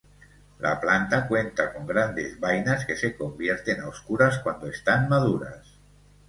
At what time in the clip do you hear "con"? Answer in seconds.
1.73-1.85